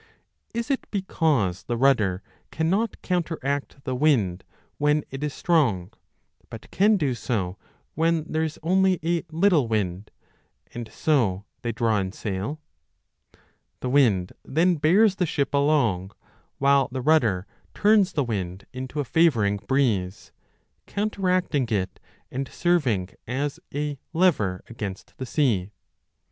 Is 0.51 0.71
it 0.71 0.89
because 0.89 1.61
the 1.61 1.77
rudder 1.77 2.23
cannot 2.49 2.99
counteract 3.03 3.83
the 3.83 3.93
wind 3.93 4.43
when 4.79 5.03
it 5.11 5.23
is 5.23 5.31
strong, 5.31 5.93
but 6.49 6.63
10 6.63 6.69
can 6.71 6.97
do 6.97 7.13
so 7.13 7.59
when 7.93 8.23
there 8.23 8.41
is 8.43 8.57
only 8.63 8.99
a 9.05 9.23
little 9.31 9.67
wind, 9.67 10.09
and 10.73 10.91
so 10.91 11.43
2 11.57 11.59
they 11.61 11.71
draw 11.71 11.99
in 11.99 12.11
sail? 12.11 12.59
The 13.81 13.91
wind 13.91 14.33
then 14.43 14.77
bears 14.77 15.17
the 15.17 15.27
ship 15.27 15.53
along, 15.53 16.13
while 16.57 16.89
the 16.91 17.01
rudder 17.03 17.45
turns 17.75 18.13
the 18.13 18.23
wind 18.23 18.65
into 18.73 19.01
a 19.01 19.05
favouring 19.05 19.57
breeze, 19.67 20.31
counter 20.87 21.29
acting 21.29 21.67
it 21.69 21.99
and 22.31 22.47
serving 22.47 23.09
as 23.27 23.59
a 23.71 23.99
lever 24.13 24.63
against 24.67 25.15
the 25.17 25.27
sea. 25.27 25.69